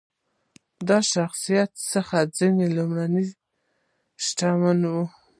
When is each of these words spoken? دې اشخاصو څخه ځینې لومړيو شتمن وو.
دې 0.87 0.95
اشخاصو 1.01 1.61
څخه 1.91 2.17
ځینې 2.37 2.65
لومړيو 2.77 3.37
شتمن 4.25 4.79
وو. 4.91 5.03